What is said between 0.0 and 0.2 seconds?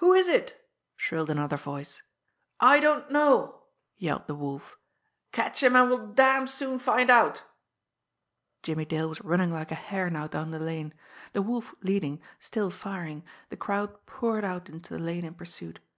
"Who